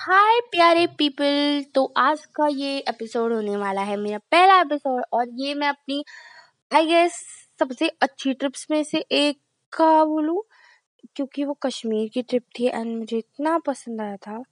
हाय 0.00 0.38
प्यारे 0.50 0.86
पीपल। 0.98 1.64
तो 1.74 1.84
आज 1.98 2.24
का 2.34 2.46
ये 2.48 2.78
एपिसोड 2.88 3.32
होने 3.32 3.56
वाला 3.56 3.80
है 3.80 3.96
मेरा 3.96 4.18
पहला 4.32 4.60
एपिसोड 4.60 5.02
और 5.12 5.26
ये 5.38 5.54
मैं 5.54 5.68
अपनी 5.68 6.04
आई 6.70 6.86
गेस 6.86 7.14
सबसे 7.60 7.88
अच्छी 8.02 8.32
ट्रिप्स 8.32 8.66
में 8.70 8.82
से 8.84 8.98
एक 8.98 9.38
का 9.72 10.04
बोलूँ, 10.04 10.42
क्योंकि 11.16 11.44
वो 11.44 11.54
कश्मीर 11.62 12.08
की 12.14 12.22
ट्रिप 12.22 12.44
थी 12.58 12.66
एंड 12.66 12.96
मुझे 12.98 13.18
इतना 13.18 13.58
पसंद 13.58 14.00
आया 14.00 14.16
था 14.16 14.42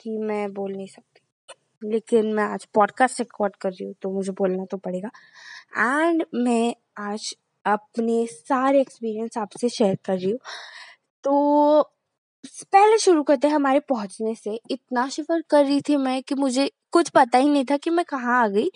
कि 0.00 0.16
मैं 0.18 0.52
बोल 0.54 0.72
नहीं 0.72 0.86
सकती। 0.86 1.90
लेकिन 1.90 2.32
मैं 2.34 2.44
आज 2.44 2.64
पॉडकास्ट 2.74 3.20
रिकॉर्ड 3.20 3.56
कर 3.56 3.70
रही 3.70 3.84
हूँ 3.84 3.94
तो 4.02 4.10
मुझे 4.10 4.32
बोलना 4.32 4.64
तो 4.64 4.76
पड़ेगा। 4.78 5.10
एंड 5.78 6.24
मैं 6.34 6.74
आज 7.10 7.34
अपने 7.64 8.24
सारे 8.28 8.80
एक्सपीरियंस 8.80 9.38
आपसे 9.38 9.68
शेयर 9.68 9.98
कर 10.04 10.18
रही 10.18 10.30
हूँ। 10.30 10.38
तो 11.24 11.90
पहले 12.44 12.98
शुरू 12.98 13.22
करते 13.22 13.48
हैं 13.48 13.54
हमारे 13.54 13.80
पहुँचने 13.88 14.34
से। 14.34 14.58
इतना 14.70 15.06
शिफर 15.10 15.40
कर 15.50 15.64
रही 15.64 15.80
थी 15.88 15.96
मैं 15.96 16.22
कि 16.22 16.34
मुझे 16.34 16.70
कुछ 16.92 17.08
पता 17.10 17.38
ही 17.38 17.48
नहीं 17.48 17.64
था 17.70 17.76
कि 17.76 17.90
मैं 17.90 18.04
कहाँ 18.08 18.42
आ 18.42 18.46
गई। 18.48 18.68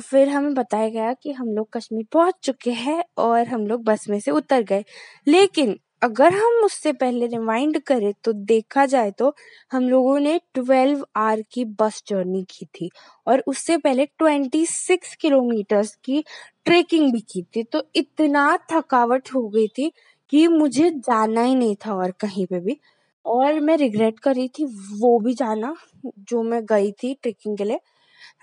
फिर 0.00 0.28
हमें 0.28 0.54
बताया 0.54 0.88
गया 0.88 1.12
कि 1.14 1.32
हम 1.32 1.48
लोग 1.56 1.68
कश्मीर 1.76 2.06
पहुँच 2.12 2.34
चुके 2.44 2.70
हैं 2.72 3.02
और 3.18 3.48
हम 3.48 3.66
लोग 3.66 3.84
बस 3.84 4.06
में 4.10 4.18
से 4.20 4.30
उतर 4.32 4.62
गए। 4.64 4.84
लेकिन 5.26 5.78
अगर 6.02 6.34
हम 6.34 6.64
उससे 6.64 6.92
पहले 6.94 7.26
रिमाइंड 7.28 7.78
करें 7.86 8.12
तो 8.24 8.32
देखा 8.34 8.84
जाए 8.86 9.10
तो 9.18 9.34
हम 9.72 9.88
लोगों 9.88 10.18
ने 10.20 10.38
ट्वेल्व 10.54 11.04
आवर 11.16 11.42
की 11.52 11.64
बस 11.80 12.02
जर्नी 12.08 12.42
की 12.50 12.66
थी 12.76 12.90
और 13.26 13.42
उससे 13.48 13.76
पहले 13.78 14.06
ट्वेंटी 14.08 14.64
सिक्स 14.66 15.14
किलोमीटर्स 15.20 15.94
की 16.04 16.24
ट्रेकिंग 16.66 17.12
भी 17.12 17.20
की 17.32 17.42
थी। 17.56 17.62
तो 17.64 17.82
इतना 17.96 18.56
थकावट 18.72 19.28
हो 19.34 19.46
गई 19.48 19.66
थी 19.68 19.90
कि 20.32 20.46
मुझे 20.48 20.90
जाना 20.90 21.42
ही 21.42 21.54
नहीं 21.54 21.76
था 21.86 21.94
और 21.94 22.10
कहीं 22.20 22.46
पे 22.46 22.60
भी। 22.60 22.78
और 23.24 23.60
मैं 23.60 23.76
रिग्रेट 23.76 24.18
कर 24.18 24.34
रही 24.34 24.48
थी 24.48 24.64
वो 25.00 25.18
भी 25.20 25.34
जाना, 25.34 25.74
जो 26.06 26.42
मैं 26.42 26.64
गई 26.66 26.92
थी 26.92 27.14
ट्रेकिंग 27.22 27.56
के 27.58 27.64
लिए। 27.64 27.80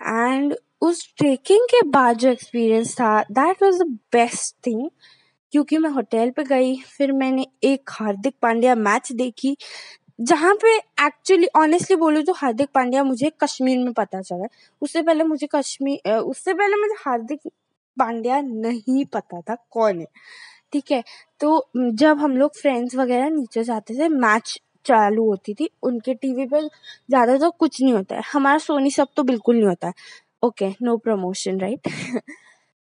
एंड 0.02 0.54
उस 0.82 1.12
ट्रेकिंग 1.18 1.66
के 1.70 1.82
बाद 1.88 2.18
जो 2.18 2.30
एक्सपीरियंस 2.30 2.94
था 2.94 3.22
that 3.22 3.62
was 3.62 3.78
the 3.82 3.86
best 4.12 4.54
thing 4.66 4.88
क्योंकि 5.52 5.78
मैं 5.78 5.90
होटल 5.90 6.30
पे 6.30 6.42
गई, 6.44 6.76
फिर 6.76 7.12
मैंने 7.12 7.46
एक 7.64 7.90
हार्दिक 7.90 8.34
पांड्या 8.42 8.74
मैच 8.74 9.12
देखी, 9.12 9.56
जहाँ 10.20 10.54
पे 10.54 10.76
एक्चुअली 11.06 11.46
ऑनेस्टली 11.56 11.96
बोलूँ 11.96 12.22
तो 12.22 12.32
हार्दिक 12.32 12.68
पांड्या 12.74 13.04
मुझे 13.04 13.30
कश्मीर 13.42 13.78
में 13.78 13.92
पता 13.92 14.20
चला। 14.22 14.46
उससे 14.82 15.02
पहले 15.02 15.24
मुझे 15.24 15.48
कश्मीर 15.54 16.12
उससे 16.12 16.54
पहले 16.54 16.76
मुझे 16.76 16.94
हार्दिक 17.06 17.50
पांड्या 17.96 18.40
नहीं 18.40 19.04
पता 19.04 19.40
था 19.40 19.56
कौन 19.70 20.00
है। 20.00 20.06
ठीक 20.72 20.90
है? 20.92 21.02
तो 21.40 21.68
जब 21.76 22.18
हम 22.18 22.36
लोग 22.36 22.56
फ्रेंड्स 22.56 22.94
वगैरह 22.96 23.28
नीचे 23.30 23.64
जाते 23.64 23.94
थे 23.98 24.08
मैच 24.10 24.58
चालू 24.86 25.24
होती 25.26 25.54
थी, 25.54 25.68
उनके 25.82 26.14
टीवी 26.14 26.46
पे 26.46 26.60
ज़्यादा 26.62 27.36
तो 27.38 27.50
कुछ 27.52 27.82
नहीं 27.82 27.92
होता 27.94 28.16
है। 28.16 28.22
हमारा 28.32 28.58
सोनी 28.60 28.90
सब 28.92 29.08
तो 29.16 29.22
बिल्कुल 29.24 29.56
नहीं 29.56 29.66
होता 29.66 29.86
है। 29.88 29.92
ओके 30.42 30.70
नो 30.82 30.96
प्रमोशन 30.98 31.60
राइट 31.60 31.88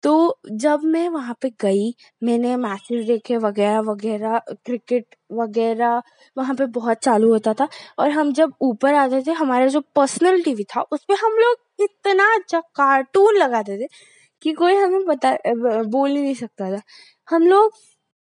तो 0.03 0.11
जब 0.53 0.81
मैं 0.85 1.07
वहाँ 1.09 1.35
पे 1.41 1.49
गई, 1.61 1.93
मैंने 2.23 2.55
मैचेस 2.57 3.05
देखे 3.07 3.37
वगैरह 3.39 3.79
वगैरह 3.83 4.37
क्रिकेट 4.65 5.15
वगैरह, 5.33 6.01
वहाँ 6.37 6.55
पे 6.55 6.65
बहुत 6.69 6.97
चालू 6.99 7.31
होता 7.31 7.53
था। 7.53 7.67
और 7.99 8.09
हम 8.11 8.31
जब 8.33 8.53
ऊपर 8.63 8.93
आते 8.95 9.21
थे, 9.27 9.31
हमारा 9.33 9.67
जो 9.69 9.81
पर्सनल 9.95 10.41
टीवी 10.43 10.63
था, 10.67 10.81
उस 10.83 11.03
पर 11.05 11.15
हम 11.25 11.37
लोग 11.39 11.83
इतना 11.83 12.33
अच्छा 12.35 12.59
कार्टून 12.75 13.37
लगाते 13.37 13.77
थे 13.79 13.87
कि 14.41 14.53
कोई 14.53 14.75
हमें 14.75 15.05
बता 15.07 15.35
बोल 15.85 16.11
ही 16.11 16.21
नहीं 16.21 16.35
सकता 16.35 16.71
था। 16.71 16.81
हम 17.27 17.47
लोग 17.47 17.71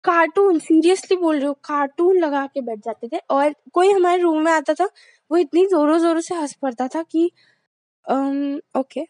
कार्टून 0.04 0.60
सीरियसली 0.60 1.18
बोल 1.18 1.38
रहे 1.38 1.48
हो 1.48 1.54
कार्टून 1.64 2.18
लगा 2.20 2.46
के 2.48 2.62
बैठ 2.62 2.80
जाते 2.80 3.08
थे 3.10 3.20
और 3.32 3.54
कोई 3.74 3.92
हमारे 3.92 4.22
रूम 4.22 4.42
में 4.42 4.52
आता 4.52 4.74
था, 4.76 4.90
वो 5.32 5.38
इतनी 5.38 5.66
जोरों 5.68 5.98
जोरों 6.00 6.22
से 6.22 6.36
हंस 6.36 6.54
पड़ता 6.62 6.88
था 6.90 7.04
कि 7.06 7.30
ओके 8.76 9.06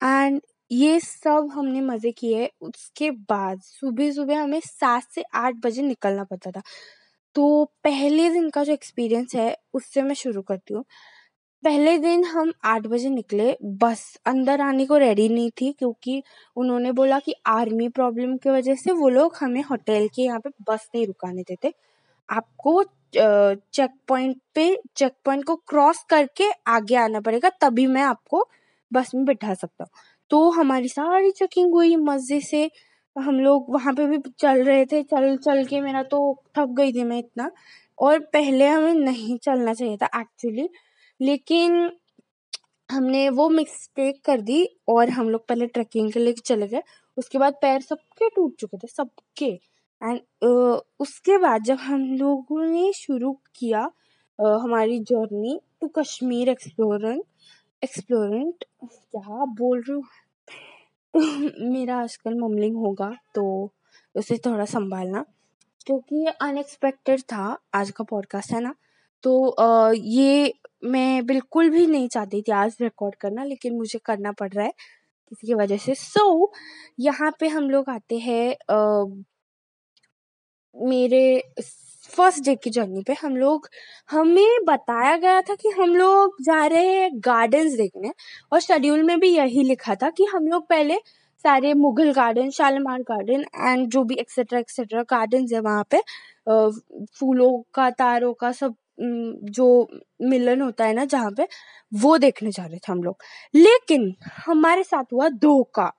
एंड 0.00 0.40
ये 0.70 0.98
सब 1.00 1.48
हमने 1.52 1.80
मज़े 1.82 2.10
किए। 2.12 2.50
उसके 2.62 3.10
बाद 3.30 3.60
सुबह 3.62 4.10
सुबह 4.12 4.40
हमें 4.42 4.60
सात 4.62 5.10
से 5.10 5.22
आठ 5.36 5.54
बजे 5.58 5.82
निकलना 5.82 6.24
पड़ता 6.24 6.50
था। 6.50 6.62
तो 7.36 7.64
पहले 7.84 8.28
दिन 8.30 8.48
का 8.50 8.64
जो 8.64 8.72
एक्सपीरियंस 8.72 9.34
है, 9.34 9.56
उससे 9.74 10.02
मैं 10.02 10.14
शुरू 10.16 10.42
करती 10.44 10.74
हूँ। 10.74 10.84
पहले 11.64 11.96
दिन 11.98 12.24
हम 12.24 12.52
आठ 12.64 12.86
बजे 12.86 13.08
निकले, 13.10 13.56
बस 13.74 14.02
अंदर 14.26 14.60
आने 14.60 14.86
को 14.86 14.96
रेडी 14.98 15.28
नहीं 15.28 15.50
थी 15.60 15.70
क्योंकि 15.72 16.22
उन्होंने 16.56 16.92
बोला 16.92 17.18
कि 17.18 17.34
आर्मी 17.48 17.88
प्रॉब्लम 17.90 18.36
की 18.38 18.50
वजह 18.50 18.74
से 18.74 18.92
वो 18.92 19.08
लोग 19.08 19.36
हमें 19.40 19.62
होटल 19.70 20.08
के 20.14 20.22
यहाँ 20.22 20.40
पे 20.40 20.50
बस 20.68 20.88
नहीं 20.94 21.06
रुकाने 21.06 21.42
देते। 21.42 21.72
आपको 22.28 22.82
चेक 23.16 23.90
पॉइंट 24.08 24.36
पे 24.54 24.66
चेक 24.96 25.12
पॉइंट 25.24 25.44
को 25.44 25.54
क्रॉस 25.68 26.02
करके 26.10 26.50
आगे 26.68 26.96
आना 26.96 27.20
पड़ेगा, 27.20 27.48
तभी 27.62 27.86
मैं 27.88 28.02
आपको 28.02 28.46
बस 28.90 29.10
में 29.14 29.24
बैठा 29.24 29.54
सकता 29.54 29.84
हूँ। 29.84 29.90
तो 30.30 30.48
हमारी 30.52 30.88
सारी 30.88 31.30
चेकिंग 31.32 31.72
हुई, 31.74 31.96
मज़े 31.98 32.40
से। 32.42 32.70
हम 33.16 33.40
लोग 33.40 33.66
वहाँ 33.74 33.92
पे 33.94 34.06
भी 34.08 34.18
चल 34.40 34.62
रहे 34.64 34.84
थे, 34.86 35.02
चल 35.04 35.36
चल 35.38 35.64
के 35.66 35.80
मेरा 35.80 36.02
तो 36.04 36.20
थक 36.58 36.68
गई 36.78 36.92
थी 36.92 37.04
मैं 37.04 37.18
इतना। 37.18 37.50
और 37.98 38.18
पहले 38.32 38.68
हमें 38.68 38.94
नहीं 38.94 39.36
चलना 39.38 39.74
चाहिए 39.74 39.96
था 39.96 40.06
एक्चुअली 40.20 40.68
लेकिन 41.20 41.90
हमने 42.88 43.28
वो 43.30 43.48
मिस्टेक 43.50 44.20
कर 44.24 44.40
दी 44.42 44.64
और 44.88 45.10
हम 45.10 45.28
लोग 45.30 45.46
पहले 45.48 45.66
ट्रैकिंग 45.66 46.12
के 46.12 46.20
लिए 46.20 46.32
चले 46.36 46.66
गए। 46.68 46.82
उसके 47.16 47.38
बाद 47.38 47.54
पैर 47.62 47.80
सबके 47.82 48.28
टूट 48.30 48.54
चुके 48.60 48.76
थे, 48.76 48.86
सबके। 48.88 49.46
एंड 50.00 50.20
उसके 51.00 51.38
बाद 51.38 51.62
जब 51.64 51.78
हम 51.80 52.02
लोगों 52.14 52.64
ने 52.64 52.92
शुरू 52.94 53.32
किया 53.56 53.90
हमारी 54.38 54.98
जर्नी 55.02 55.58
टू 55.80 55.88
कश्मीर 55.98 56.48
एक्सप्लोरेंट 56.48 57.22
एक्सप्लोरेंट 57.82 58.64
क्या 58.84 59.44
बोल 59.54 59.80
रही 59.80 59.94
हूँ? 59.94 60.04
तो 61.14 61.70
मेरा 61.70 61.96
आजकल 61.98 62.34
ममलिंग 62.34 62.76
होगा 62.76 63.10
तो 63.34 63.44
उसे 64.14 64.36
थोड़ा 64.46 64.64
संभालना, 64.66 65.24
क्योंकि 65.86 66.16
ये 66.16 66.30
अनएक्सपेक्टेड 66.42 67.20
था, 67.22 67.56
आज 67.74 67.90
का 67.90 68.04
पॉडकास्ट 68.04 68.52
है 68.52 68.60
ना। 68.60 68.74
तो 69.24 69.92
ये 69.94 70.52
मैं 70.84 71.26
बिल्कुल 71.26 71.70
भी 71.70 71.86
नहीं 71.86 72.08
चाहती 72.08 72.42
थी 72.42 72.52
आज 72.52 72.76
रिकॉर्ड 72.80 73.14
करना 73.20 73.44
लेकिन 73.44 73.76
मुझे 73.76 73.98
करना 74.06 74.32
पड़ 74.40 74.50
रहा 74.52 74.64
है 74.66 74.72
किसी 75.30 75.46
की 75.46 75.54
वजह 75.54 75.76
से। 75.78 75.94
सो 75.94 76.20
so, 76.20 76.58
यहाँ 77.00 77.32
पे 77.40 77.48
हम 77.48 77.70
लोग 77.70 77.90
आते 77.90 78.18
हैं 78.18 78.56
मेरे 80.76 81.22
फ़र्स्ट 82.10 82.44
डे 82.44 82.54
की 82.56 82.70
जर्नी 82.70 83.02
पे। 83.06 83.12
हम 83.22 83.36
लोग 83.36 83.68
हमें 84.10 84.64
बताया 84.66 85.16
गया 85.16 85.40
था 85.42 85.54
कि 85.54 85.68
हम 85.78 85.94
लोग 85.96 86.36
जा 86.44 86.64
रहे 86.66 86.86
हैं 86.92 87.10
गार्डन्स 87.24 87.72
देखने 87.76 88.12
और 88.52 88.60
शेड्यूल 88.60 89.02
में 89.02 89.18
भी 89.20 89.28
यही 89.28 89.62
लिखा 89.62 89.94
था 89.94 90.10
कि 90.10 90.24
हम 90.34 90.46
लोग 90.48 90.68
पहले 90.68 90.98
सारे 91.44 91.72
Mughal 91.74 92.12
garden 92.12 92.50
Shalimar 92.50 93.00
garden 93.02 93.44
and 93.56 93.88
जो 93.90 94.02
भी 94.04 94.14
एक्सेट्रा 94.20 94.58
एक्सेट्रा 94.58 95.02
गार्डन 95.10 95.46
है 95.54 95.60
वहाँ 95.60 95.84
पे 95.90 96.00
फूलों 97.18 97.52
का 97.74 97.90
तारों 97.92 98.32
का 98.34 98.52
सब 98.52 98.74
जो 99.00 99.88
मिलन 100.22 100.60
होता 100.62 100.84
है 100.84 100.94
ना 100.94 101.04
जहाँ 101.04 101.30
पे, 101.36 101.48
वो 101.94 102.18
देखने 102.18 102.50
जा 102.50 102.66
रहे 102.66 102.78
थे 102.78 102.92
हम 102.92 103.02
लोग। 103.02 103.16
लेकिन 103.54 104.14
हमारे 104.46 104.82
साथ 104.84 105.04
हुआ 105.12 105.28
धोखा। 105.28 105.92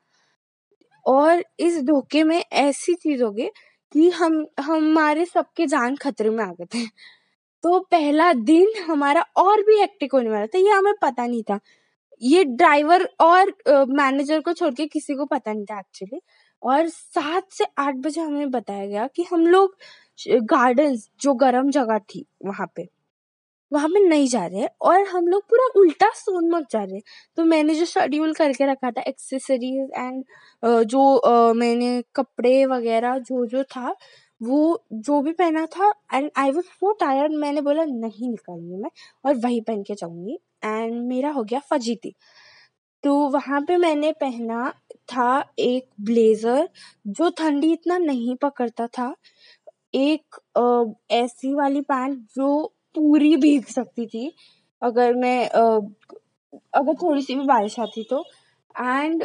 और 1.06 1.44
इस 1.60 1.82
धोखे 1.84 2.24
में 2.24 2.44
ऐसी 2.54 2.94
चीज़ 2.94 3.24
हो 3.24 3.32
गई 3.32 3.48
कि 3.94 4.10
हम, 4.10 4.46
हमारे 4.62 5.26
सबके 5.26 5.68
जान 5.68 5.96
खतरे 5.96 6.30
में 6.30 6.44
आ 6.46 6.52
गए 6.54 6.66
थे। 6.76 6.88
तो 7.64 7.80
पहला 7.92 8.34
दिन 8.34 8.74
हमारा 8.90 9.22
और 9.38 9.62
भी 9.64 9.80
हेक्टिक 9.80 10.14
होने 10.14 10.30
वाला 10.30 10.46
था। 10.48 10.60
ये 10.60 10.72
हमें 10.72 10.94
पता 11.02 11.28
नहीं 11.28 11.44
था। 11.44 11.60
ये 12.22 12.44
ड्राइवर 12.46 13.10
और 13.22 13.54
मैनेजर 13.90 14.42
को 14.42 14.54
छोड़ 14.54 14.74
के 14.76 14.88
किसी 14.88 15.16
को 15.16 15.26
पता 15.26 15.54
नहीं 15.54 15.66
था 15.66 15.80
एक्चुअली 15.80 16.22
और 16.64 16.88
सात 16.90 17.52
से 17.54 17.66
आठ 17.80 17.96
बजे 17.96 18.22
हमें 18.22 18.52
बताया 18.52 18.86
गया 18.88 19.08
कि 19.16 19.26
हम 19.32 19.48
लोग 19.48 19.78
गार्डन 20.20 20.96
जो 21.22 21.34
गर्म 21.36 21.70
जगह 21.72 22.00
थी 22.10 22.26
वहाँ 22.46 22.68
पे 22.76 22.88
वहाँ 23.72 23.88
पे 23.90 24.00
नहीं 24.08 24.28
जा 24.28 24.46
रहे 24.46 24.66
और 24.82 25.02
हम 25.08 25.28
लोग 25.28 25.42
पूरा 25.50 25.66
उल्टा 25.80 26.10
सोनमर्ग 26.16 26.66
जा 26.72 26.84
रहे। 26.84 26.96
हैं 26.96 27.02
तो 27.38 27.44
मैंने 27.46 27.76
जो 27.76 27.86
शेड्यूल 27.86 28.34
करके 28.34 28.66
रखा 28.66 28.92
था 28.92 29.02
एक्सेसरीज 29.08 29.90
एंड 29.98 30.24
जो 30.88 31.54
मैंने 31.56 32.02
कपड़े 32.16 32.66
वगैरह 32.66 33.18
जो 33.20 33.46
जो 33.48 33.64
था, 33.66 33.96
वो 34.42 34.84
जो 34.94 35.22
भी 35.22 35.32
पहना 35.34 35.66
था 35.78 35.92
and 36.14 36.30
I 36.38 36.52
was 36.52 36.66
so 36.66 36.92
tired 37.00 37.34
मैंने 37.36 37.62
बोला, 37.62 37.86
नहीं 37.86 38.30
निकालूँगी 38.30 38.78
मैं 38.84 38.90
और 39.26 39.36
वही 39.38 39.62
पहन 39.62 39.84
के 39.84 39.94
जाऊँगी। 39.96 40.40
एंड 40.66 41.02
मेरा 41.08 41.30
हो 41.32 41.44
गया 41.44 41.60
फजीती 41.72 42.14
तो। 43.04 43.14
वहाँ 43.30 43.62
पे 43.62 43.78
मैंने 43.78 44.12
पहना 44.22 44.72
था 45.10 45.28
एक 45.60 45.88
ब्लेजर 46.02 46.70
जो 47.10 47.30
ठंडी 47.40 47.72
इतना 47.74 47.98
नहीं 48.00 48.36
पकड़ता 48.42 48.88
था 48.90 49.14
एक 49.96 50.36
ऐसी 51.14 51.54
वाली 51.54 51.82
पैंट 51.92 52.18
जो 52.36 52.50
पूरी 52.96 53.36
भीग 53.38 53.66
सकती 53.68 54.06
थी। 54.08 54.32
अगर 54.82 55.14
मैं 55.16 55.46
अगर 55.50 56.94
थोड़ी 57.02 57.22
सी 57.22 57.36
भी 57.36 57.46
बारिश 57.46 57.80
आती 57.80 58.04
तो। 58.10 58.24
एंड 58.76 59.24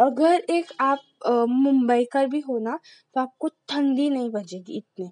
अगर 0.00 0.44
एक 0.50 0.72
आप 0.80 1.00
मुंबई 1.50 2.04
का 2.12 2.24
भी 2.26 2.40
हो 2.40 2.58
ना 2.60 2.78
तो 3.14 3.20
आपको 3.20 3.48
ठंडी 3.68 4.08
नहीं 4.10 4.30
बजेगी 4.30 4.76
इतने। 4.76 5.10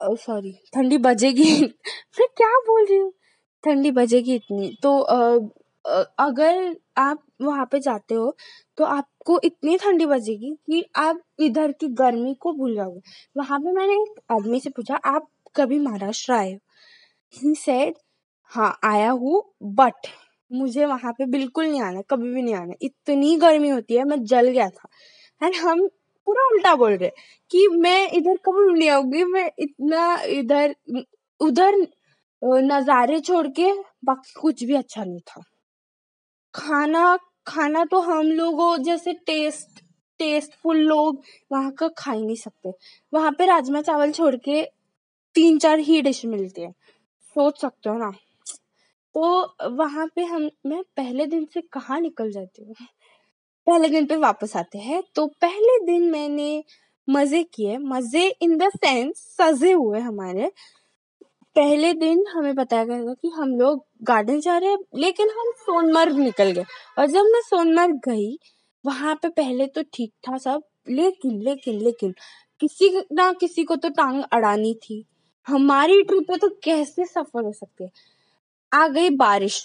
सॉरी, 0.00 0.52
ठंडी 0.74 0.98
बजेगी 0.98 1.44
मैं 2.18 2.26
क्या 2.36 2.48
बोल 2.66 2.84
रही 2.86 2.98
हूँ? 2.98 3.12
ठंडी 3.64 3.90
बजेगी 3.90 4.34
इतनी। 4.34 4.68
तो 4.82 4.98
अगर 6.18 6.76
आप 6.96 7.22
वहाँ 7.42 7.66
पे 7.72 7.80
जाते 7.80 8.14
हो 8.14 8.36
तो 8.78 8.84
आपको 8.84 9.38
इतनी 9.44 9.76
ठंडी 9.78 10.06
बजेगी 10.06 10.54
कि 10.66 10.84
आप 10.96 11.20
इधर 11.40 11.72
की 11.72 11.88
गर्मी 11.94 12.34
को 12.40 12.52
भूल 12.52 12.74
जाओगे। 12.76 13.00
वहाँ 13.36 13.58
पे 13.60 13.72
मैंने 13.72 13.94
एक 13.94 14.20
आदमी 14.32 14.60
से 14.60 14.70
पूछा, 14.70 14.96
आप 14.96 15.28
कभी 15.56 15.78
महाराष्ट्र 15.78 16.32
आए 16.32 16.52
हो? 16.52 16.58
ही 17.34 17.54
सेड 17.54 17.94
हाँ 18.52 18.78
आया 18.84 19.10
हूँ 19.10 19.42
बट 19.74 20.06
मुझे 20.50 20.84
वहाँ 20.86 21.12
पे 21.12 21.26
बिल्कुल 21.26 21.66
नहीं 21.66 21.80
आना, 21.82 22.00
कभी 22.10 22.32
भी 22.34 22.42
नहीं 22.42 22.54
आना। 22.54 22.74
इतनी 22.82 23.36
गर्मी 23.36 23.68
होती 23.68 23.96
है, 23.96 24.04
मैं 24.04 24.22
जल 24.24 24.48
गया 24.48 24.68
था। 24.70 24.88
एंड 25.40 25.54
हम 25.56 25.86
पूरा 26.26 26.44
उल्टा 26.48 26.74
बोल 26.74 26.92
रहे 26.92 27.10
कि 27.50 27.66
मैं 27.70 28.10
इधर 28.10 28.36
कभी 28.46 28.72
नहीं 28.72 28.88
आऊँगी, 28.90 29.24
मैं 29.24 29.50
इतना 29.58 30.14
इधर, 30.30 30.74
उधर 31.40 31.86
नज़ारे 32.42 33.20
छोड़ 33.20 33.46
के 33.48 33.72
बाकी 34.04 34.32
कुछ 34.40 34.64
भी 34.64 34.74
अच्छा 34.74 35.04
नहीं 35.04 35.20
था। 35.20 35.42
खाना 36.56 37.18
खाना 37.46 37.84
तो 37.84 38.00
हम 38.00 38.26
लोगों 38.26 38.76
जैसे 38.78 39.12
टेस्ट 39.12 39.80
टेस्टफुल 40.20 40.76
लोग 40.78 41.22
वहाँ 41.52 41.70
का 41.72 41.88
खा 41.88 42.12
ही 42.12 42.22
नहीं 42.26 42.36
सकते। 42.36 42.72
वहाँ 43.12 43.32
पे 43.32 43.46
राजमा 43.46 43.82
चावल 43.82 44.12
छोड़ 44.12 44.36
के 44.36 44.62
तीन 45.34 45.58
चार 45.58 45.78
ही 45.78 46.02
डिश 46.02 46.24
मिलती 46.26 46.62
है। 46.62 46.70
सोच 47.36 47.60
सकते 47.60 47.90
हो 47.90 47.96
ना? 47.98 48.10
तो 49.14 49.56
वहाँ 49.76 50.06
पे 50.16 50.24
हम, 50.24 50.50
मैं 50.66 50.82
पहले 50.96 51.26
दिन 51.26 51.46
से 51.54 51.60
कहाँ 51.60 52.00
निकल 52.00 52.30
जाती 52.32 52.64
हूँ? 52.64 52.74
पहले 53.66 53.88
दिन 53.88 54.06
पे 54.06 54.16
वापस 54.16 54.56
आते 54.56 54.78
हैं। 54.78 55.02
तो 55.14 55.26
पहले 55.26 55.78
दिन 55.86 56.10
मैंने 56.10 56.64
मज़े 57.08 57.42
किए। 57.44 57.78
मज़े 57.78 58.28
इन 58.42 58.58
द 58.58 58.68
सेंस 58.68 59.36
सजे 59.40 59.72
हुए 59.72 60.00
हमारे। 60.00 60.52
पहले 61.56 61.92
दिन 61.94 62.24
हमें 62.28 62.54
बताया 62.54 62.84
गया 62.84 63.04
था 63.04 63.14
कि 63.14 63.28
हम 63.28 63.56
लोग 63.58 63.84
गार्डन 64.02 64.40
जा 64.40 64.56
रहे 64.58 64.70
हैं, 64.70 64.78
लेकिन 64.96 65.28
हम 65.28 65.52
सोनमर्ग 65.56 66.18
निकल 66.18 66.50
गए। 66.50 66.64
और 66.98 67.06
जब 67.06 67.24
मैं 67.24 67.40
सोनमर्ग 67.40 68.00
गई, 68.04 68.38
वहाँ 68.84 69.14
पे 69.14 69.28
पहले 69.28 69.66
तो 69.66 69.82
ठीक 69.94 70.12
था 70.28 70.38
सब, 70.38 70.62
लेकिन 70.88 71.40
लेकिन 71.42 71.80
लेकिन 71.80 72.14
किसी 72.60 72.90
ना 73.12 73.32
किसी 73.32 73.64
को 73.64 73.76
तो 73.76 73.88
टांग 73.88 74.22
अड़ानी 74.32 74.74
थी। 74.74 75.04
हमारी 75.46 76.02
ट्रिप 76.02 76.28
पे 76.28 76.36
तो 76.36 76.48
कैसे 76.64 77.04
सफ़र 77.04 77.44
हो 77.44 77.52
सकते 77.52 77.88
आ 78.72 78.86
गई 78.88 79.10
बारिश। 79.10 79.60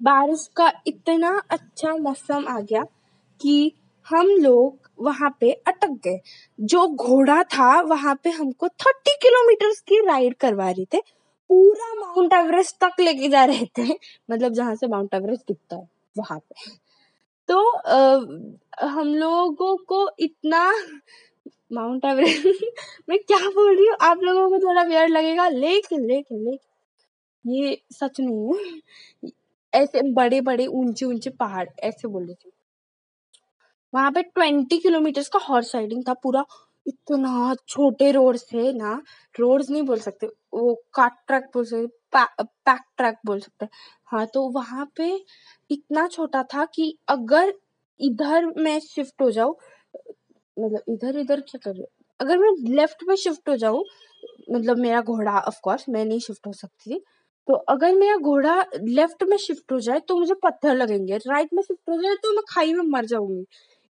बारिश 0.00 0.48
का 0.56 0.72
इतना 0.86 1.42
अच्छा 1.50 1.96
मौसम 1.96 2.46
आ 2.48 2.60
गया 2.60 2.82
कि 3.40 3.72
हम 4.14 4.28
लोग 4.40 4.90
वहाँ 5.00 5.30
पे 5.40 5.52
अटक 5.68 5.90
गए। 6.04 6.20
जो 6.58 6.86
घोड़ा 6.88 7.42
था 7.54 7.80
वहाँ 7.82 8.14
पे 8.24 8.30
हमको 8.30 8.68
थर्टी 8.68 9.16
किलोमीटर 9.22 9.72
की 9.88 10.00
राइड 10.06 10.34
करवा 10.40 10.70
रहे 10.70 10.84
थे। 10.94 11.00
पूरा 11.50 11.94
माउंट 12.00 12.32
एवरेस्ट 12.34 12.76
तक 12.84 13.00
लेके 13.00 13.28
जा 13.28 13.44
रहे 13.44 13.66
थे। 13.78 13.88
मतलब 14.30 14.52
जहाँ 14.52 14.74
से 14.76 14.86
माउंट 14.88 15.14
एवरेस्ट 15.14 15.42
दिखता 15.48 15.76
है 15.76 15.88
वहाँ 16.18 16.38
पे। 16.38 16.70
तो 17.48 17.70
आ, 17.78 18.88
हम 18.88 19.14
लोगों 19.16 19.76
को 19.86 20.08
इतना 20.20 20.70
माउंट 21.72 22.04
एवरेस्ट 22.04 22.46
मैं 23.08 23.18
क्या 23.18 23.38
बोल 23.50 23.76
रही 23.76 23.86
हूँ? 23.86 23.96
आप 24.02 24.20
लोगों 24.22 24.48
को 24.50 24.58
थोड़ा 24.58 24.82
वेयर 24.82 25.08
लगेगा 25.08 25.48
लेकिन 25.48 26.06
लेकिन 26.06 26.44
लेकिन 26.44 26.82
ये 27.44 27.78
सच 27.92 28.20
नहीं 28.20 28.54
है। 28.54 29.30
ऐसे 29.72 30.02
बड़े 30.12 30.40
बड़े 30.40 30.66
ऊँचे 30.66 31.06
ऊँचे 31.06 31.30
पहाड़ 31.30 31.68
ऐसे 31.84 32.08
बोल 32.08 32.24
रही 32.26 32.34
थी। 32.34 32.52
वहाँ 33.92 34.10
पे 34.12 34.22
ट्वेंटी 34.24 34.78
किलोमीटर 34.78 35.22
का 35.32 35.38
हॉर्स 35.48 35.74
राइडिंग 35.74 36.02
था 36.08 36.14
पूरा। 36.22 36.44
इतना 36.86 37.54
छोटे 37.68 38.10
रोड 38.12 38.36
से 38.36 38.72
ना, 38.72 38.92
रोड्स 39.34 39.70
नहीं 39.70 39.82
बोल 39.82 39.98
सकते, 40.00 40.26
वो 40.54 40.74
काट 40.94 41.12
ट्रैक 41.26 41.44
बोल 41.54 41.64
सकते 41.64 41.86
पैक 42.14 42.80
ट्रैक 42.98 43.16
बोल 43.26 43.40
सकते। 43.40 43.66
हाँ 44.12 44.26
तो 44.34 44.48
वहाँ 44.52 44.86
पे 44.96 45.10
इतना 45.70 46.06
छोटा 46.08 46.42
था 46.54 46.64
कि 46.74 46.96
अगर 47.08 47.52
इधर 48.00 48.46
मैं 48.58 48.78
शिफ्ट 48.80 49.22
हो 49.22 49.30
जाऊँ 49.30 49.54
मतलब 50.56 50.82
इधर 50.88 51.18
इधर 51.18 51.40
क्या 51.42 51.58
कर 51.64 51.82
अगर 52.20 52.38
मैं 52.38 52.50
लेफ़्ट 52.74 53.04
में 53.08 53.14
शिफ्ट 53.16 53.48
हो 53.48 53.56
जाऊँ 53.56 53.84
मतलब 54.50 54.78
मेरा 54.78 55.00
घोड़ा 55.02 55.38
ऑफ़ 55.40 55.60
कोर्स 55.64 55.84
मैं 55.88 56.04
नहीं 56.04 56.18
शिफ्ट 56.20 56.46
हो 56.46 56.52
सकती। 56.52 56.94
थी 56.94 56.98
तो 57.48 57.54
अगर 57.70 57.94
मेरा 57.94 58.16
घोड़ा 58.18 58.54
लेफ़्ट 58.80 59.22
में 59.30 59.36
शिफ्ट 59.38 59.72
हो 59.72 59.78
जाए 59.80 60.00
तो 60.08 60.18
मुझे 60.18 60.34
पत्थर 60.44 60.74
लगेंगे, 60.76 61.16
राइट 61.18 61.48
में 61.54 61.62
शिफ्ट 61.62 61.90
हो 61.90 61.96
जाए 62.02 62.14
तो 62.22 62.32
मैं 62.34 62.42
खाई 62.50 62.72
में 62.74 62.84
मर 62.90 63.04
जाऊँगी। 63.06 63.44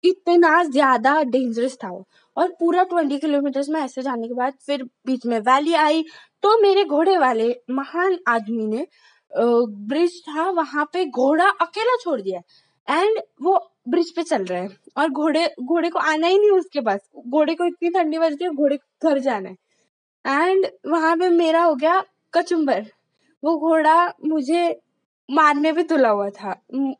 इतना 0.05 0.63
ज़्यादा 0.65 1.21
डेंजरस 1.23 1.77
था 1.83 1.89
वो। 1.89 2.05
और 2.37 2.47
पूरा 2.59 2.83
ट्वेंटी 2.85 3.17
किलोमीटर 3.19 3.63
में 3.69 3.79
ऐसे 3.81 4.01
जाने 4.01 4.27
के 4.27 4.33
बाद 4.33 4.53
फिर 4.65 4.83
बीच 5.07 5.25
में 5.25 5.39
वैली 5.41 5.73
आई। 5.75 6.03
तो 6.43 6.57
मेरे 6.61 6.83
घोड़े 6.85 7.17
वाले, 7.17 7.55
महान 7.71 8.17
आदमी 8.27 8.65
ने 8.67 8.87
ब्रिज 9.31 10.21
था, 10.27 10.49
वहाँ 10.51 10.85
पे 10.93 11.05
घोड़ा 11.05 11.49
अकेला 11.51 11.95
छोड़ 12.03 12.19
दिया। 12.21 12.41
एंड 12.87 13.19
वो 13.43 13.57
ब्रिज 13.89 14.11
पे 14.15 14.23
चल 14.23 14.43
रहे 14.45 14.59
हैं। 14.61 14.77
और 14.97 15.09
घोड़े 15.09 15.47
घोड़े 15.61 15.89
को 15.89 15.99
आना 16.01 16.27
ही 16.27 16.37
नहीं 16.39 16.51
उसके 16.51 16.81
पास। 16.81 16.99
घोड़े 17.19 17.55
को 17.55 17.65
इतनी 17.65 17.89
ठंडी 17.91 18.17
बजती 18.19 18.43
है, 18.43 18.49
घोड़े 18.51 18.77
घर 19.03 19.19
जाना 19.19 19.49
है। 19.49 19.55
एंड 20.25 20.67
वहाँ 20.87 21.15
पे 21.17 21.29
मेरा 21.31 21.63
हो 21.63 21.75
गया 21.75 22.03
कचुम्बर 22.33 22.85
वो 23.43 23.57
घोड़ा 23.59 24.13
मुझे 24.25 24.69
मारने 25.29 25.71
पे 25.73 25.83
तुला 25.83 26.09
हुआ 26.09 26.29
था। 26.29 26.55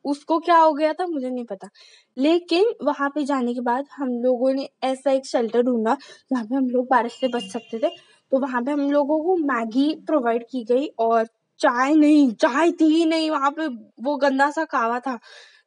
उसको 0.06 0.40
क्या 0.40 0.58
हो 0.58 0.74
गया 0.74 0.94
था 0.94 1.06
मुझे 1.08 1.30
नहीं 1.30 1.46
पता। 1.46 1.70
लेकिन 2.18 2.74
वहाँ 2.84 3.10
पे 3.10 3.24
जाने 3.26 3.54
के 3.54 3.62
बाद 3.62 3.86
हम 3.98 4.10
लोगों 4.24 4.54
ने 4.54 4.70
ऐसा 4.84 5.12
एक 5.12 5.26
शेल्टर 5.26 5.62
ढूंढा 5.64 5.96
जहाँ 6.32 6.44
पे 6.46 6.56
हम 6.56 6.70
लोग 6.70 6.88
बारिश 6.92 7.14
से 7.14 7.28
बच 7.28 7.44
सकते 7.54 7.80
थे। 7.80 7.90
तो 8.32 8.40
वहाँ 8.40 8.62
पे 8.64 8.72
हम 8.72 8.92
लोगों 8.92 9.20
को 9.24 9.36
मैगी 9.46 9.94
प्रोवाइड 10.08 10.46
की 10.52 10.64
गई 10.64 10.88
और 11.00 11.26
चाय 11.60 11.94
नहीं 11.96 12.32
चाय 12.34 12.72
थी 12.72 12.86
ही 12.86 13.06
नहीं 13.06 13.30
वहाँ 13.32 13.52
पे। 13.52 13.68
वो 14.04 14.16
गंदा 14.18 14.50
सा 14.52 14.64
कावा 14.66 15.00
था 15.00 15.18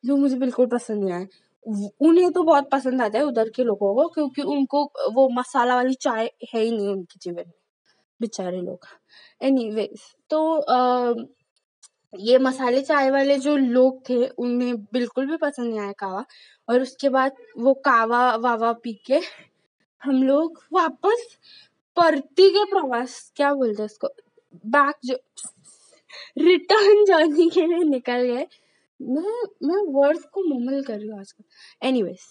जो 0.04 0.16
मुझे 0.16 0.37
बिल्कुल 0.37 0.66
पसंद 0.66 1.04
नहीं 1.04 1.14
आया। 1.14 1.26
उन्हें 2.00 2.31
तो 2.32 2.43
बहुत 2.43 2.69
पसंद 2.72 3.02
आता 3.02 3.19
है 3.19 3.25
उधर 3.25 3.49
के 3.56 3.64
लोगों 3.64 3.94
को 3.94 4.08
क्योंकि 4.08 4.43
उनको 4.43 4.84
वो 5.14 5.28
मसाला 5.31 5.75
वाली 5.76 5.94
चाय 5.94 6.31
है 6.54 6.61
ही 6.61 6.70
नहीं 6.72 6.88
उनके 6.88 7.19
जीवन 7.22 7.37
में 7.38 7.52
बेचारे 8.20 8.61
लोग। 8.62 8.87
एनीवेज 9.43 10.00
तो 10.31 10.38
आ, 10.61 11.14
ये 12.12 12.38
मसाले 12.38 12.81
चाय 12.82 13.10
वाले 13.10 13.38
जो 13.38 13.56
लोग 13.56 14.08
थे, 14.08 14.26
उन्हें 14.28 14.76
बिल्कुल 14.92 15.26
भी 15.26 15.37
पसंद 15.37 15.68
नहीं 15.68 15.80
आया 15.80 15.92
कावा। 15.99 16.25
और 16.68 16.82
उसके 16.82 17.09
बाद 17.09 17.37
वो 17.59 17.75
कावा 17.85 18.21
वावा 18.37 18.73
पी 18.82 18.92
के 19.06 19.21
हम 20.02 20.23
लोग 20.23 20.62
वापस 20.73 21.26
परती 21.97 22.49
के 22.50 22.64
प्रवास, 22.64 23.32
क्या 23.37 23.52
बोलते 23.54 23.82
उसको 23.82 24.09
बैक 24.66 24.97
जो 25.04 25.16
रिटर्न 26.38 27.04
जर्नी 27.04 27.49
के 27.50 27.66
लिए 27.66 27.85
निकल 27.85 28.23
गए। 28.23 28.47
मैं 29.00 29.42
मैं 29.68 29.82
वर्ड्स 29.94 30.25
को 30.35 30.42
मुमल 30.44 30.82
कर 30.82 30.99
रही 30.99 31.09
हूँ 31.09 31.18
आजकल। 31.21 31.44
एनीवेज 31.88 32.26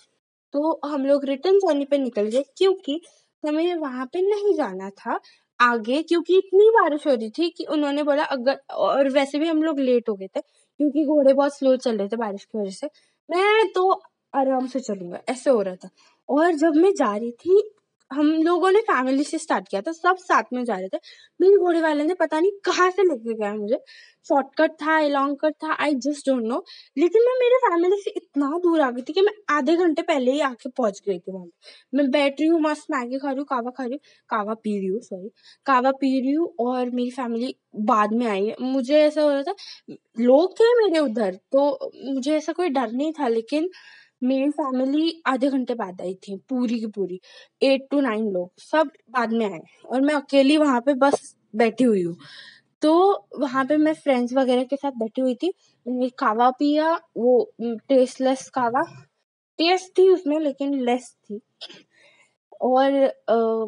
तो 0.54 0.80
हम 0.86 1.06
लोग 1.06 1.26
रिटर्न 1.26 1.60
जर्नी 1.60 1.86
पे 1.86 1.98
निकल 1.98 2.28
गए 2.28 2.44
क्योंकि 2.58 3.00
हमें 3.44 3.76
वहाँ 3.76 4.06
पे 4.14 4.22
नहीं 4.22 4.54
जाना 4.56 4.90
था। 4.90 5.20
आगे, 5.60 6.02
क्योंकि 6.04 6.38
इतनी 6.38 6.70
बारिश 6.72 7.08
हो 7.08 7.14
रही 7.14 7.30
थी 7.32 7.50
कि 7.50 7.66
उन्होंने 7.68 8.04
बोला, 8.04 8.24
अगर 8.26 8.60
और 8.72 9.10
वैसे 9.12 9.40
भी 9.40 9.48
हम 9.48 9.64
लोग 9.64 9.80
लेट 9.82 10.10
हो 10.10 10.16
गए 10.16 10.28
थे, 10.28 10.42
क्योंकि 10.42 11.06
घोड़े 11.06 11.34
बहुत 11.34 11.58
स्लो 11.58 11.76
चल 11.78 11.98
रहे 11.98 12.08
थे 12.08 12.16
बारिश 12.18 12.46
की 12.46 12.58
वजह 12.60 12.72
से। 12.72 12.90
मैं 13.30 13.68
तो 13.72 13.90
आराम 14.34 14.68
से 14.68 14.80
चलूँगा, 14.80 15.20
ऐसे 15.30 15.50
हो 15.50 15.62
रहा 15.62 15.76
था। 15.76 15.90
और 16.30 16.52
जब 16.56 16.76
मैं 16.78 16.92
जा 16.94 17.16
रही 17.16 17.32
थी 17.32 17.62
हम 18.12 18.28
लोगों 18.44 18.72
ने 18.72 18.80
फैमिली 18.82 19.24
से 19.24 19.38
स्टार्ट 19.38 19.68
किया 19.70 19.82
था, 19.82 19.92
सब 19.92 20.16
साथ 20.20 20.44
में 20.54 20.64
जा 20.66 20.76
रहे 20.76 20.88
थे। 20.90 20.98
मेरे 21.40 21.58
घोड़े 21.58 21.82
वाले 21.82 22.04
ने 22.04 22.14
पता 22.16 22.40
नहीं 22.40 22.52
कहाँ 22.66 22.90
से 22.92 23.04
लेके 23.04 23.34
गया 23.34 23.54
मुझे। 23.56 23.78
शॉर्टकट 24.26 24.72
था 24.82 25.00
लॉन्ग 25.02 25.38
कट 25.42 25.54
था 25.64 25.74
आई 25.84 25.94
जस्ट 25.98 26.30
डोंट 26.30 26.44
नो 26.44 26.64
लेकिन 26.98 27.22
मैं 27.24 27.34
मेरे 27.40 27.58
फैमिली 27.68 27.98
से 28.02 28.12
इतना 28.18 28.48
दूर 28.64 28.82
आ 28.82 28.90
गई 28.92 29.02
थी 29.02 29.14
कि 29.14 29.22
मैं 29.22 29.34
आधे 29.50 29.76
घंटे 29.78 30.02
पहले 30.04 30.32
ही 30.32 30.40
आके 30.42 30.70
पहुँच 30.70 31.02
गई 31.08 31.20
थी 31.20 31.32
वहाँ 31.32 31.46
मैं 31.94 32.10
बैठ 32.12 32.40
रही 32.42 32.48
हूँ, 32.50 32.60
मस्त 32.62 32.86
मैगी 32.92 33.18
खा 33.20 33.28
रही 33.30 33.38
हूँ, 33.38 33.46
कावा 33.50 33.72
खा 33.72 33.84
रही 33.84 33.94
हूँ, 33.94 34.00
कावा 34.30 34.54
पी 34.56 34.78
रही 34.80 34.88
हूँ 34.88 35.00
सॉरी 35.02 35.30
कावा 35.66 35.92
पी 36.02 36.20
रही 36.20 36.32
हूँ 36.34 36.54
और 36.62 36.90
मेरी 36.92 37.12
फैमिली 37.12 37.56
बाद 37.84 38.14
में 38.14 38.26
आई 38.28 38.46
है। 38.48 38.56
मुझे 38.62 39.00
ऐसा 39.00 39.22
हो 39.22 39.30
रहा 39.32 39.44
था, 39.44 39.54
लोग 40.20 40.54
थे 40.60 40.74
मेरे 40.78 41.00
उधर 41.00 41.36
तो 41.52 41.92
मुझे 42.06 42.36
ऐसा 42.38 42.54
कोई 42.54 42.70
डर 42.70 42.92
नहीं 42.92 43.12
था, 43.14 43.28
लेकिन 43.30 43.70
मेरी 44.22 44.50
फैमिली 44.52 45.22
आधे 45.28 45.50
घंटे 45.50 45.74
बाद 45.76 46.02
आई 46.02 46.14
थी 46.24 46.36
पूरी 46.50 46.80
की 46.80 46.88
पूरी। 46.88 47.20
एट 47.62 47.88
टू 47.92 48.00
नाइन 48.02 48.30
लोग 48.32 48.52
सब 48.62 48.92
बाद 49.12 49.34
में 49.34 49.46
आए 49.46 49.60
और 49.86 50.02
मैं 50.02 50.14
अकेली 50.16 50.58
वहाँ 50.58 50.82
पे 50.82 50.94
बस 50.96 51.36
बैठी 51.56 51.84
हुई 51.84 52.04
हूँ। 52.04 52.16
तो 52.82 52.94
वहाँ 53.40 53.66
पे 53.66 53.78
मैं 53.78 53.94
फ्रेंड्स 53.96 54.34
वगैरह 54.34 54.64
के 54.64 54.76
साथ 54.76 54.92
बैठी 55.00 55.22
हुई 55.22 55.36
थी। 55.36 55.54
मैंने 55.86 56.10
कावा 56.20 56.50
पिया 56.52 56.94
वो 57.18 57.52
टेस्टलेस 57.90 58.50
कावा। 58.50 58.84
टेस्ट 59.60 59.98
थी 59.98 60.10
उसमें 60.10 60.40
लेकिन 60.40 60.74
लेस 60.86 61.16
थी। 61.24 61.40
और 62.62 62.94
आ, 63.04 63.66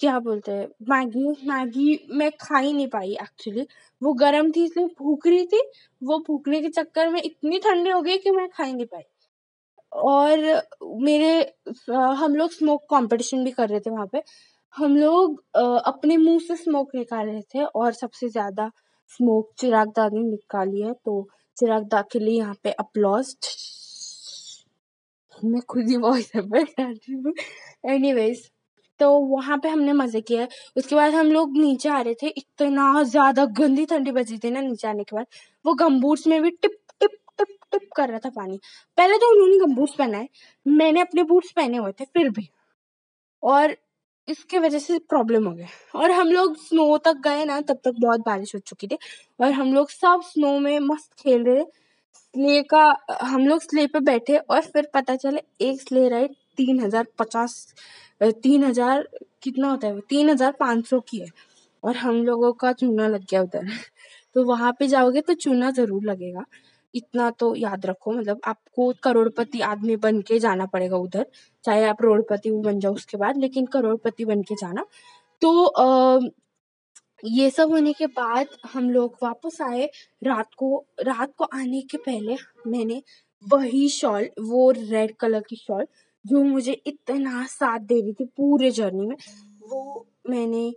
क्या 0.00 0.18
बोलते 0.20 0.52
हैं 0.52 0.66
मैगी 0.90 1.26
मैगी 1.48 1.98
मैं 2.10 2.30
खा 2.40 2.58
ही 2.58 2.72
नहीं 2.72 2.86
पाई 2.88 3.12
एक्चुअली 3.22 3.66
वो 4.02 4.12
गर्म 4.14 4.50
थी 4.52 4.64
इसलिए 4.64 4.86
भूख 4.98 5.26
रही 5.26 5.46
थी। 5.46 5.62
वो 6.02 6.18
भूखने 6.28 6.60
के 6.62 6.68
चक्कर 6.70 7.08
में 7.08 7.20
इतनी 7.22 7.58
ठंडी 7.58 7.90
हो 7.90 8.00
गई 8.02 8.18
कि 8.18 8.30
मैं 8.30 8.48
खा 8.48 8.64
ही 8.64 8.72
नहीं 8.72 8.86
पाई। 8.86 9.02
और 9.92 10.38
मेरे 11.02 11.32
हम 12.16 12.34
लोग 12.36 12.50
स्मोक 12.52 12.82
कंपटीशन 12.90 13.44
भी 13.44 13.50
कर 13.52 13.68
रहे 13.68 13.80
थे 13.80 13.90
वहाँ 13.90 14.06
पे। 14.12 14.22
हम 14.74 14.96
लोग 14.96 15.40
अपने 15.86 16.16
मुँह 16.16 16.38
से 16.40 16.56
स्मोक 16.56 16.94
निकाल 16.94 17.26
रहे 17.26 17.40
थे 17.54 17.64
और 17.64 17.92
सबसे 17.94 18.28
ज़्यादा 18.28 18.70
स्मोक 19.12 19.50
चिराग 19.58 19.88
दा 19.96 20.08
ने 20.08 20.20
निकाली 20.22 20.82
है 20.82 20.92
तो 21.04 21.26
चिराग 21.56 21.84
दा 21.86 22.02
के 22.12 22.18
लिए 22.18 22.38
यहाँ 22.38 22.54
पे 22.64 22.70
अपलॉज 22.80 23.34
मैं 25.44 25.60
खुद 25.68 25.88
ही 25.88 25.96
वॉइस 25.98 26.30
एनीवेज 27.86 28.50
तो 29.00 29.10
वहाँ 29.20 29.56
पे 29.58 29.68
हमने 29.68 29.92
मज़े 29.92 30.20
किए। 30.20 30.46
उसके 30.76 30.94
बाद 30.96 31.12
हम 31.14 31.30
लोग 31.32 31.56
नीचे 31.56 31.88
आ 31.88 32.00
रहे 32.00 32.14
थे, 32.22 32.26
इतना 32.28 33.02
ज़्यादा 33.04 33.44
गंदी 33.58 33.84
ठंडी 33.86 34.10
बची 34.12 34.38
थी 34.38 34.50
ना 34.50 34.60
नीचे 34.60 34.88
आने 34.88 35.04
के 35.04 35.16
बाद। 35.16 35.26
वो 35.64 35.74
गम्बूट्स 35.74 36.26
में 36.26 36.40
भी 36.42 36.50
टिप 36.52 36.76
टिप 37.72 37.88
कर 37.96 38.08
रहा 38.08 38.18
था 38.18 38.30
पानी। 38.30 38.58
पहले 38.98 39.16
तो 39.18 39.30
उन्होंने 39.32 39.58
गम्बूट्स 39.58 39.94
पहना 39.98 40.18
है, 40.18 40.28
मैंने 40.66 41.00
अपने 41.00 41.22
बूट्स 41.24 41.52
पहने 41.52 41.78
हुए 41.78 41.92
थे, 41.92 42.04
फिर 42.04 42.30
भी। 42.30 42.48
और 43.42 43.76
इसके 44.28 44.58
वजह 44.58 44.78
से 44.78 44.98
प्रॉब्लम 44.98 45.46
हो 45.48 45.52
गया। 45.54 45.98
और 46.00 46.10
हम 46.10 46.28
लोग 46.28 46.56
स्नो 46.56 46.96
तक 46.98 47.20
गए 47.24 47.44
ना, 47.44 47.60
तब 47.60 47.80
तक 47.84 47.94
बहुत 48.00 48.20
बारिश 48.20 48.54
हो 48.54 48.60
चुकी 48.60 48.86
थी। 48.86 48.98
और 49.40 49.52
हम 49.52 49.74
लोग 49.74 49.90
सब 49.90 50.20
स्नो 50.24 50.58
में 50.58 50.78
मस्त 50.80 51.12
खेल 51.20 51.44
रहे 51.44 51.64
स्ले 52.14 52.62
का, 52.62 52.96
हम 53.22 53.46
लोग 53.46 53.62
स्ले 53.62 53.86
पे 53.86 54.00
बैठे 54.00 54.36
और 54.36 54.60
फिर 54.62 54.88
पता 54.94 55.16
चले, 55.16 55.40
एक 55.60 55.80
स्ले 55.80 56.08
राइड 56.08 56.34
तीन 56.56 56.80
हज़ार 56.80 57.06
पचास 57.18 57.74
तीन 58.22 58.64
हज़ार 58.64 59.08
कितना 59.42 59.70
होता 59.70 59.86
है 59.86 59.94
वो? 59.94 60.00
तीन 60.00 60.30
हज़ार 60.30 60.52
पाँच 60.52 60.86
सौ 60.86 61.00
की 61.00 61.18
है। 61.18 61.28
और 61.82 61.96
हम 61.96 62.16
लोगों 62.24 62.52
का 62.52 62.72
चूना 62.72 63.06
लग 63.08 63.24
गया 63.30 63.42
उधर। 63.42 63.66
तो 64.34 64.44
वहाँ 64.44 64.72
पे 64.78 64.86
जाओगे 64.88 65.20
तो 65.20 65.34
चूना 65.34 65.70
ज़रूर 65.70 66.04
लगेगा। 66.04 66.44
इतना 66.94 67.30
तो 67.30 67.54
याद 67.54 67.86
रखो 67.86 68.12
मतलब 68.12 68.40
आपको 68.44 68.92
करोड़पति 69.02 69.60
आदमी 69.60 69.96
बन 69.96 70.20
के 70.22 70.38
जाना 70.38 70.66
पड़ेगा 70.66 70.96
उधर 70.96 71.26
चाहे 71.64 71.84
आप 71.84 72.02
रोडपति 72.02 72.50
बन 72.50 72.80
जाओ 72.80 72.94
उसके 72.94 73.16
बाद 73.16 73.38
लेकिन 73.38 73.66
करोड़पति 73.66 74.24
बन 74.24 74.42
के 74.42 74.54
जाना। 74.54 74.84
तो 75.42 75.64
आ, 75.66 76.20
ये 77.24 77.50
सब 77.50 77.70
होने 77.70 77.92
के 77.92 78.06
बाद 78.06 78.46
हम 78.74 78.90
लोग 78.90 79.16
वापस 79.22 79.58
आए। 79.62 79.90
रात 80.24 80.54
को 80.58 80.86
रात 81.00 81.32
को 81.38 81.44
आने 81.44 81.82
के 81.82 81.98
पहले 81.98 82.36
मैंने 82.66 83.02
वही 83.46 83.88
शॉल 83.88 84.28
वो 84.40 84.70
रेड 84.70 85.14
कलर 85.16 85.42
की 85.50 85.56
शॉल 85.56 85.86
जो 86.24 86.42
मुझे 86.44 86.72
इतना 86.86 87.44
साथ 87.46 87.78
दे 87.80 88.00
रही 88.00 88.12
थी 88.12 88.24
पूरे 88.36 88.70
जर्नी 88.70 89.06
में 89.06 89.16
वो 89.68 90.06
मैंने 90.30 90.72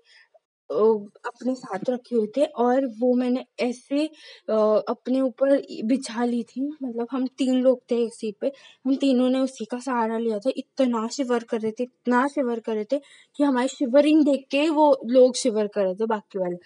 अपने 0.70 1.54
साथ 1.56 1.90
रखे 1.90 2.16
हुए 2.16 2.28
थे 2.38 2.46
और 2.46 2.86
वो 3.00 3.14
मैंने 3.16 3.46
ऐसे 3.62 4.06
अपने 4.48 5.22
ऊपर 5.22 5.56
बिछा 5.86 6.26
ली 6.26 6.42
थी। 6.46 6.62
मतलब 6.84 7.08
हम 7.12 7.28
तीन 7.38 7.62
लोग 7.64 7.82
थे 7.92 8.02
एक 8.04 8.14
सीट 8.14 8.36
पे। 8.42 8.52
हम 8.86 8.96
तीनों 8.98 9.30
ने 9.30 9.40
उसी 9.42 9.66
का 9.66 9.80
सहारा 9.80 10.18
लिया 10.18 10.40
था। 10.40 10.52
इतना 10.58 11.08
शिवर 11.14 11.44
कर 11.44 11.60
रहे 11.62 11.72
थे, 11.72 11.84
इतना 11.84 12.28
शिवर 12.28 12.60
कर 12.60 12.74
रहे 12.76 12.86
थे 12.92 13.00
कि 13.36 13.44
हमारी 13.44 13.68
शिवरिंग 13.70 14.24
देख 14.26 14.46
के 14.52 14.68
वो 14.72 14.92
लोग 15.08 15.36
शिवर 15.38 15.68
कर 15.70 15.84
रहे 15.84 15.96
थे 15.96 16.06
बाकी 16.08 16.40
वाले, 16.40 16.58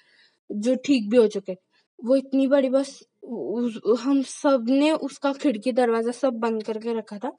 जो 0.49 0.75
ठीक 0.85 1.09
भी 1.11 1.17
हो 1.17 1.27
चुके। 1.29 1.53
वो 1.99 2.15
इतनी 2.17 2.47
बड़ी 2.47 2.69
बस 2.69 2.99
हम 4.01 4.21
सबने 4.23 4.91
उसका 4.93 5.31
खिड़की 5.35 5.71
दरवाज़ा 5.73 6.11
सब 6.13 6.33
बंद 6.39 6.63
करके 6.63 6.97
रखा 6.97 7.17
था। 7.19 7.31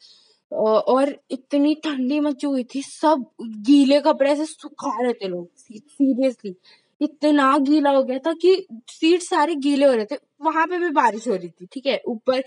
और 0.53 1.15
इतनी 1.31 1.75
ठंडी 1.85 2.21
मची 2.21 2.47
हुई 2.47 2.65
थी, 2.75 2.83
सब 2.83 3.25
गीले 3.67 4.01
कपड़े 4.01 4.35
से 4.37 4.45
सुखा 4.47 4.97
रहे 5.03 5.13
थे 5.13 5.29
लोग 5.29 5.49
सीरियसली 5.57 6.55
इतना 7.01 7.57
गीला 7.59 7.91
हो 7.91 8.03
गया 8.05 8.19
था 8.19 8.33
कि 8.43 8.55
सीट 8.91 9.23
सारे 9.23 9.55
गीले 9.57 9.87
हो 9.87 9.93
रहे 9.95 10.05
थे। 10.13 10.17
वहाँ 10.43 10.67
पे 10.67 10.79
भी 10.79 10.89
बारिश 10.93 11.29
हो 11.29 11.35
रही 11.35 11.49
थी, 11.51 11.67
ठीक 11.73 11.87
है? 11.87 12.01
ऊपर 12.09 12.43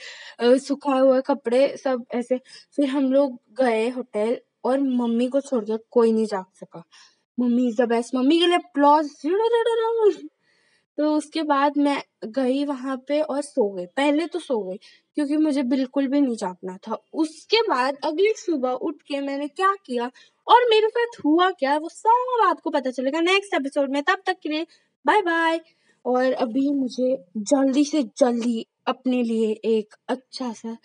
सुखाए 0.60 1.00
हुए 1.00 1.22
कपड़े, 1.28 1.68
सब 1.78 2.06
ऐसे। 2.16 2.38
फिर 2.76 2.90
हम 2.90 3.12
लोग 3.14 3.40
गए 3.62 3.88
होटल 3.90 4.38
और 4.66 4.80
मम्मी 4.82 5.28
को 5.30 5.42
छोड़ 5.42 5.64
के 5.66 5.78
कोई 5.92 6.12
नहीं 6.12 6.26
जाग 6.26 6.46
सका। 6.56 6.84
Mummy 7.38 7.68
is 7.70 7.82
the 7.82 7.88
best. 7.90 8.16
Mummy 8.16 8.40
के 8.40 8.48
लिए 8.48 8.58
अप्लॉज 8.58 9.10
तो 11.02 11.12
उसके 11.14 11.42
बाद 11.44 11.78
मैं 11.78 12.02
गई 12.26 12.64
वहाँ 12.66 12.96
पे 13.08 13.20
और 13.24 13.42
सो 13.42 13.68
गई। 13.70 13.86
पहले 13.88 14.26
तो 14.28 14.40
सो 14.40 14.58
गई, 14.64 14.78
क्योंकि 15.16 15.38
मुझे 15.38 15.64
बिल्कुल 15.64 16.08
भी 16.08 16.20
नहीं 16.22 16.36
जागना 16.36 16.76
था। 16.78 16.98
उसके 17.14 17.62
बाद 17.62 17.98
अगली 18.06 18.34
सुबह 18.38 18.72
उठ 18.82 19.02
के 19.02 19.20
मैंने 19.22 19.48
क्या 19.50 19.74
किया 19.86 20.10
और 20.48 20.68
मेरे 20.70 20.90
साथ 20.90 21.20
हुआ 21.26 21.50
क्या, 21.52 21.78
वो 21.78 21.90
सब 21.90 22.46
आपको 22.48 22.70
पता 22.70 22.92
चलेगा 22.92 23.22
नेक्स्ट 23.22 23.54
एपिसोड 23.54 23.92
में। 23.92 24.02
तब 24.04 24.22
तक 24.26 24.38
के 24.44 24.50
लिए 24.50 24.66
बाय 25.06 25.22
बाय 25.22 25.60
और 26.06 26.32
अभी 26.34 26.70
मुझे 26.74 27.16
जल्दी 27.38 27.86
से 27.86 28.04
जल्दी 28.18 28.66
अपने 28.88 29.24
लिए 29.24 29.52
एक 29.68 29.96
अच्छा 30.10 30.52
सा 30.54 30.78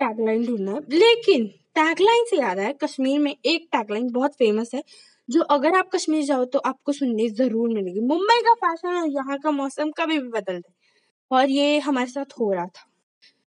टैगलाइन 0.00 0.46
ढूंढना 0.46 0.72
है। 0.72 0.80
लेकिन 0.90 1.46
टैगलाइन 1.76 2.24
से 2.24 2.36
याद 2.36 2.58
है 2.58 2.72
कश्मीर 2.82 3.18
में 3.20 3.34
एक 3.34 3.68
टैगलाइन 3.72 4.10
बहुत 4.12 4.34
फ़ेमस 4.34 4.74
है। 4.74 4.82
जो 5.28 5.42
अगर 5.50 5.76
आप 5.76 5.88
कश्मीर 5.94 6.24
जाओ 6.24 6.44
तो 6.46 6.58
आपको 6.60 6.92
सुनने 6.92 7.28
ज़रूर 7.30 7.68
मिलेगी। 7.70 8.00
मुंबई 8.02 8.40
का 8.42 8.54
फ़ैशन 8.56 8.96
और 8.96 9.08
यहाँ 9.10 9.38
का 9.38 9.50
मौसम 9.52 9.90
कभी 9.98 10.18
भी 10.18 10.28
बदल 10.30 10.60
जाए 10.60 10.74
और 11.30 11.50
ये 11.50 11.78
हमारे 11.80 12.06
साथ 12.08 12.38
हो 12.40 12.52
रहा 12.52 12.66
था। 12.66 12.86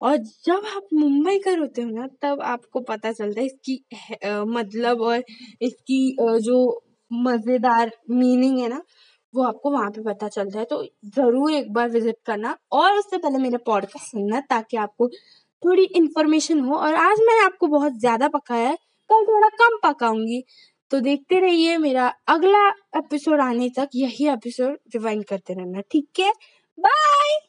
और 0.03 0.17
जब 0.17 0.67
आप 0.69 0.89
मुंबई 0.95 1.39
कर 1.39 1.59
होते 1.59 1.83
हो 1.83 1.91
ना, 1.91 2.07
तब 2.23 2.41
आपको 2.45 2.81
पता 2.83 3.13
चलता 3.13 3.41
है 3.41 3.47
इसकी 3.47 3.85
मतलब 4.49 5.01
और 5.03 5.25
इसकी 5.63 6.17
जो 6.21 6.59
मज़ेदार 7.11 7.91
मीनिंग 8.11 8.59
है 8.59 8.69
ना, 8.69 8.83
वो 9.35 9.43
आपको 9.45 9.71
वहाँ 9.71 9.91
पे 9.91 10.03
पता 10.03 10.29
चलता 10.29 10.59
है। 10.59 10.65
तो 10.65 10.83
ज़रूर 11.17 11.53
एक 11.53 11.73
बार 11.73 11.89
विज़िट 11.91 12.17
करना। 12.27 12.57
और 12.73 12.99
उससे 12.99 13.19
पहले 13.19 13.39
मेरे 13.39 13.57
पॉडकास्ट 13.67 14.11
सुनना 14.11 14.41
ताकि 14.51 14.77
आपको 14.79 15.09
थोड़ी 15.63 15.85
इन्फॉर्मेशन 15.97 16.61
हो। 16.61 16.77
और 16.77 16.95
आज 16.97 17.19
मैंने 17.21 17.45
आपको 17.45 17.67
बहुत 17.69 17.99
ज़्यादा 18.01 18.29
पकाया 18.31 18.69
है, 18.69 18.77
कल 19.11 19.25
थोड़ा 19.27 19.49
कम 19.59 19.79
पकाऊँगी। 19.85 20.43
तो 20.91 21.01
देखते 21.01 21.41
रहिए 21.41 21.77
मेरा 21.77 22.15
अगला 22.29 22.69
एपिसोड 22.97 23.41
आने 23.41 23.69
तक 23.69 23.89
यही 23.95 24.29
एपिसोड 24.29 24.73
रिवाइंड 24.95 25.25
करते 25.25 25.55
रहना, 25.55 25.81
ठीक 25.81 26.09
है? 26.21 26.33
बाय 26.79 27.48